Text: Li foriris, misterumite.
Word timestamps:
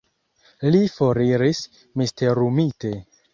Li 0.75 0.79
foriris, 0.93 1.61
misterumite. 2.03 2.93